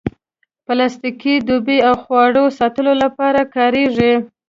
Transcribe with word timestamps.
پلاستيکي 0.65 1.33
ډبې 1.47 1.77
د 1.83 1.87
خواړو 2.01 2.43
ساتلو 2.59 2.93
لپاره 3.03 3.41
کارېږي. 3.55 4.13